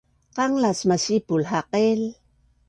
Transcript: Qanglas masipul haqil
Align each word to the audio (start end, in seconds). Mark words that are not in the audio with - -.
Qanglas 0.35 0.79
masipul 0.89 1.43
haqil 1.51 2.01